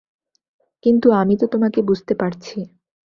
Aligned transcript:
কিন্তু 0.83 1.07
আমি 1.11 1.35
তো 1.37 1.45
তোমাকে 1.47 1.79
বুঝতে 1.81 2.13
পারছি। 2.15 2.57